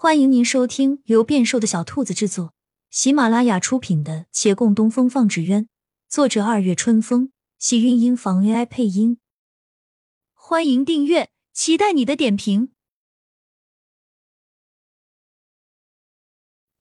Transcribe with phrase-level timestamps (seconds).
[0.00, 2.54] 欢迎您收听由变瘦的小兔子制作、
[2.88, 5.64] 喜马拉雅出品的《且共东风放纸鸢》，
[6.08, 9.18] 作者二月春风，喜韵音房 AI 配音。
[10.34, 12.70] 欢迎订阅，期待你的点评。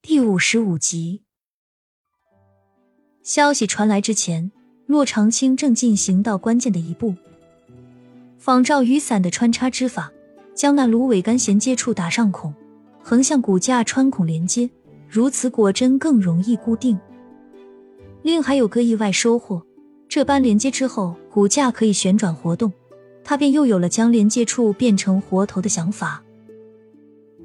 [0.03, 1.23] 第五十五集，
[3.23, 4.51] 消息传来之前，
[4.85, 7.15] 骆长青正进行到关键的一步，
[8.37, 10.11] 仿照雨伞的穿插之法，
[10.53, 12.53] 将那芦苇杆衔接处打上孔。
[13.09, 14.69] 横向骨架穿孔连接，
[15.07, 16.99] 如此果真更容易固定。
[18.21, 19.63] 另还有个意外收获，
[20.09, 22.69] 这般连接之后，骨架可以旋转活动，
[23.23, 26.21] 他便又有了将连接处变成活头的想法。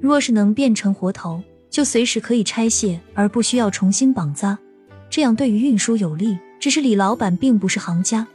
[0.01, 4.59] 若是能变成活头，就随时可以拆卸，而不需要重新绑扎，
[5.09, 6.37] 这样对于运输有利。
[6.59, 8.27] 只是李老板并不是行家，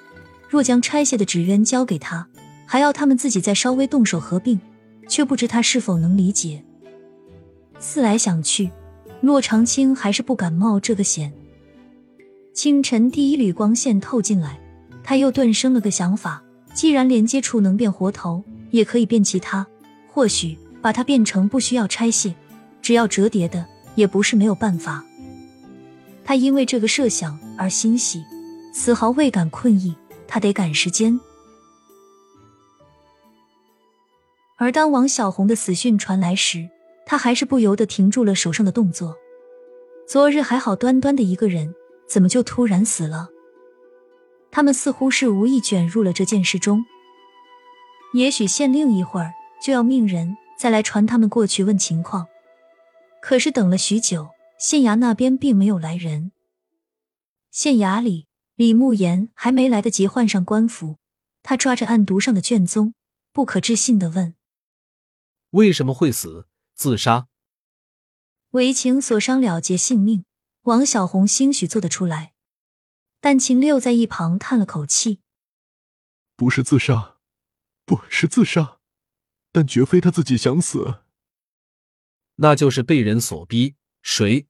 [0.49, 2.27] 若将拆卸的纸鸢交给他，
[2.65, 4.59] 还要他们自己再稍微动手合并，
[5.07, 6.65] 却不知他是否能理解。
[7.81, 8.71] 思来想去，
[9.21, 11.33] 骆长青还是不敢冒这个险。
[12.53, 14.59] 清晨第一缕光线透进来，
[15.05, 16.43] 他又顿生了个想法：
[16.75, 19.67] 既然连接处能变活头，也可以变其他。
[20.09, 22.35] 或许把它变成不需要拆卸，
[22.83, 25.05] 只要折叠的，也不是没有办法。
[26.25, 28.23] 他因为这个设想而欣喜，
[28.73, 29.95] 丝毫未感困意。
[30.31, 31.19] 他得赶时间。
[34.57, 36.69] 而当王小红的死讯传来时，
[37.11, 39.17] 他还是不由得停住了手上的动作。
[40.07, 41.75] 昨日还好端端的一个人，
[42.07, 43.31] 怎么就突然死了？
[44.51, 46.85] 他们似乎是无意卷入了这件事中。
[48.13, 52.27] 也许县令一会儿就要命人再来传他们过去问情况。
[53.23, 54.29] 可是等了许久，
[54.61, 56.33] 县衙那边并没有来人。
[57.51, 60.97] 县衙里，李慕言还没来得及换上官服，
[61.43, 62.93] 他抓着案牍上的卷宗，
[63.33, 64.35] 不可置信的问
[65.53, 66.45] ：“为什么会死？”
[66.79, 67.27] 自杀，
[68.51, 70.25] 为情所伤了结性命，
[70.63, 72.35] 王小红兴许做得出来，
[73.21, 75.21] 但秦六在一旁叹了口气
[76.39, 77.17] ：“不是自杀，
[77.85, 78.79] 不是自杀，
[79.51, 81.03] 但绝非他自己想死，
[82.37, 83.75] 那就是被人所逼。
[84.01, 84.47] 谁？”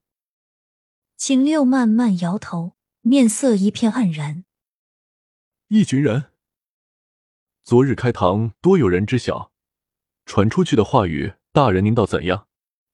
[1.17, 4.45] 秦六慢慢摇头，面色一片黯然
[5.69, 6.31] ：“一群人。
[7.63, 9.51] 昨日开堂，多有人知晓，
[10.27, 12.45] 传出去的话语。”大人，您道怎样？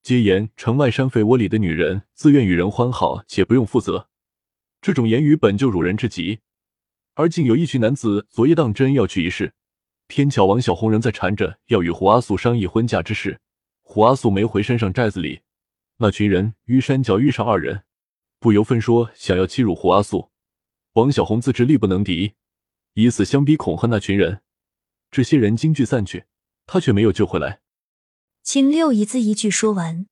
[0.02, 4.08] 皆言城外山匪窝里的女人自愿与人欢好，且不用负责。
[4.82, 6.40] 这种言语本就辱人至极。
[7.16, 9.54] 而竟有一群男子昨夜当真要去一试，
[10.08, 13.42] 偏巧王小红仍在缠着要与胡阿素商议婚嫁之事。
[13.82, 15.42] 胡阿素没回山上寨子里，
[15.98, 17.84] 那群人于山脚遇上二人，
[18.40, 20.32] 不由分说想要欺辱胡阿素。
[20.94, 22.36] 王小红自知力不能敌，
[22.94, 24.44] 以死相逼恐吓那群人。
[25.12, 26.24] 这些人惊惧散去，
[26.66, 27.60] 他却没有救回来。
[28.46, 30.06] 秦六一字一句说完，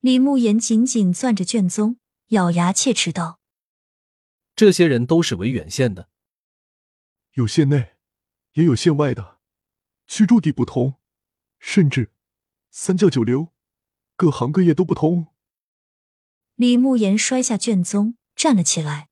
[0.00, 3.40] 李慕言紧紧攥着卷宗，咬牙切齿道
[4.54, 6.10] ：“这些人都是维远县的，
[7.32, 7.96] 有县内，
[8.52, 9.38] 也有县外的，
[10.06, 10.96] 居住地不同，
[11.58, 12.12] 甚至
[12.70, 13.54] 三教九流，
[14.14, 15.28] 各行各业都不同。”
[16.54, 19.08] 李慕言摔下卷宗，站了起来：“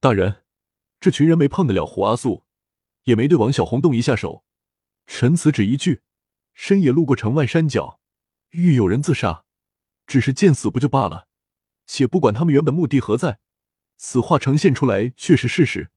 [0.00, 0.44] 大人，
[0.98, 2.46] 这群人没碰得了胡阿素，
[3.02, 4.46] 也没对王小红动一下手，
[5.06, 6.00] 臣此只一句。”
[6.54, 8.00] 深夜路过城外山脚，
[8.50, 9.44] 遇有人自杀，
[10.06, 11.28] 只是见死不救罢了。
[11.86, 13.38] 且不管他们原本目的何在，
[13.98, 15.90] 此话呈现出来却是事实。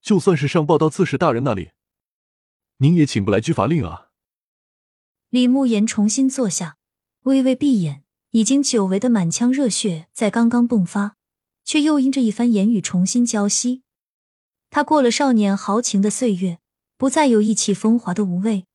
[0.00, 1.72] 就算是上报到刺史大人那里，
[2.78, 4.10] 您也请不来拘罚令啊。
[5.28, 6.76] 李慕言重新坐下，
[7.24, 11.16] 微微闭眼，已经久违的满腔热血在刚刚迸发，
[11.64, 13.82] 却又因这一番言语重新浇熄。
[14.70, 16.60] 他过了少年豪情的岁月，
[16.96, 18.67] 不再有意气风华的无畏。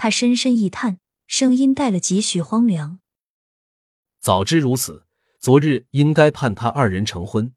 [0.00, 3.00] 他深深一叹，声音带了几许荒凉。
[4.20, 5.08] 早知如此，
[5.40, 7.52] 昨日应该判他二人成婚。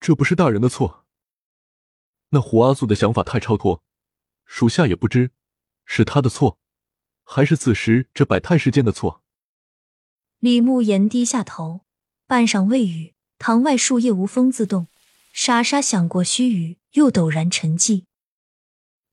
[0.00, 1.06] 这不是大人的错。
[2.30, 3.84] 那胡阿素的想法太超脱，
[4.44, 5.30] 属下也不知
[5.84, 6.58] 是他的错，
[7.22, 9.22] 还是此时这百态世间的错。
[10.40, 11.82] 李慕言低下头，
[12.26, 13.14] 半晌未语。
[13.38, 14.88] 堂外树叶无风自动，
[15.32, 18.06] 沙沙响过须臾，又陡然沉寂。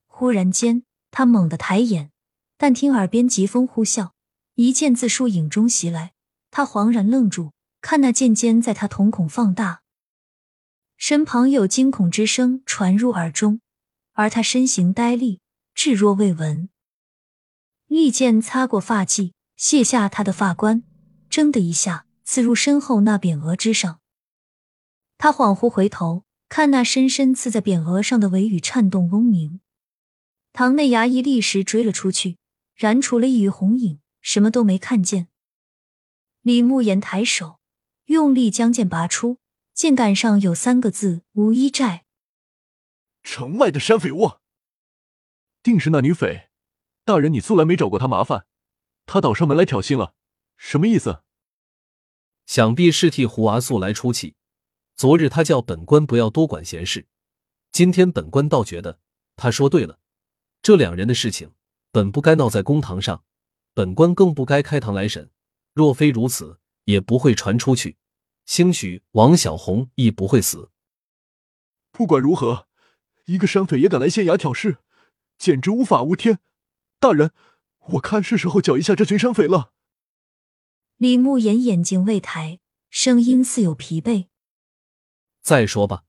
[0.08, 0.84] 忽然间。
[1.10, 2.10] 他猛地抬眼，
[2.56, 4.10] 但听耳边疾风呼啸，
[4.54, 6.12] 一剑自树影中袭来。
[6.50, 9.82] 他恍然愣住，看那剑尖在他瞳孔放大，
[10.96, 13.60] 身旁有惊恐之声传入耳中，
[14.14, 15.40] 而他身形呆立，
[15.74, 16.68] 置若未闻。
[17.86, 20.82] 利剑擦过发髻，卸下他的发冠，
[21.30, 24.00] 铮的一下刺入身后那匾额之上。
[25.16, 29.60] 他恍惚回头，看那深深刺在匾额上的尾羽颤动嗡鸣。
[30.52, 32.36] 堂内衙役立时追了出去，
[32.74, 35.28] 然除了一缕红影，什么都没看见。
[36.42, 37.60] 李慕言抬手，
[38.06, 39.38] 用力将剑拔出，
[39.74, 42.04] 剑杆上有三个字：无一寨。
[43.22, 44.40] 城外的山匪窝，
[45.62, 46.48] 定是那女匪。
[47.04, 48.46] 大人，你素来没找过她麻烦，
[49.06, 50.14] 她倒上门来挑衅了，
[50.56, 51.22] 什么意思？
[52.46, 54.34] 想必是替胡阿素来出气。
[54.96, 57.06] 昨日他叫本官不要多管闲事，
[57.72, 58.98] 今天本官倒觉得
[59.36, 59.98] 他说对了。
[60.62, 61.54] 这两人的事情
[61.90, 63.24] 本不该闹在公堂上，
[63.72, 65.30] 本官更不该开堂来审。
[65.72, 67.96] 若非如此，也不会传出去。
[68.44, 70.70] 兴许王小红亦不会死。
[71.92, 72.68] 不管如何，
[73.26, 74.78] 一个山匪也敢来县衙挑事，
[75.38, 76.40] 简直无法无天。
[76.98, 77.32] 大人，
[77.92, 79.72] 我看是时候剿一下这群山匪了。
[80.96, 82.60] 李慕言眼睛未抬，
[82.90, 84.26] 声音似有疲惫。
[85.40, 86.04] 再说吧。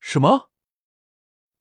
[0.00, 0.50] 什么？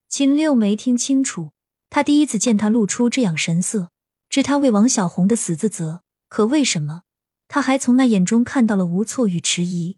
[0.09, 1.53] 秦六没听清楚。
[1.91, 3.91] 他第一次见他露出这样神色，
[4.29, 6.03] 知他为王小红的死自责。
[6.29, 7.03] 可为什么？
[7.49, 9.97] 他还从那眼中看到了无措与迟疑。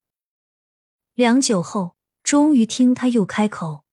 [1.13, 3.85] 良久后，终于听他又开口：“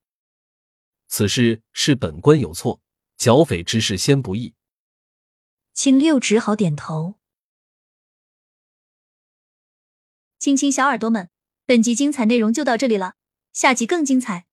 [1.07, 2.81] 此事是本官有错，
[3.17, 4.55] 剿匪之事先不议。”
[5.75, 7.19] 秦六只好点头。
[10.39, 11.29] 亲亲小耳朵们。
[11.67, 13.13] 本集精彩内容就到这里了，
[13.53, 14.45] 下集更精彩，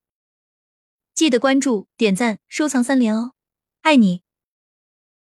[1.14, 3.32] 记得关注、点赞、收藏三连哦，
[3.88, 4.27] 爱你！